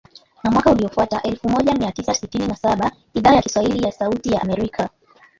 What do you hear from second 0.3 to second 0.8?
Na mwaka